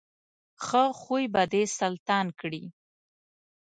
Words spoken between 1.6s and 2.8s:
سلطان کړي.